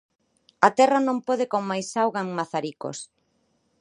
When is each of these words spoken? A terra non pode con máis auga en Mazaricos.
A 0.67 0.69
terra 0.77 0.99
non 1.07 1.17
pode 1.27 1.45
con 1.53 1.63
máis 1.71 1.87
auga 2.03 2.19
en 2.25 2.29
Mazaricos. 2.37 2.97